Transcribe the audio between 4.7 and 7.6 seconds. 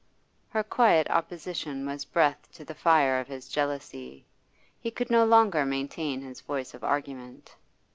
He could no longer maintain his voice of argument.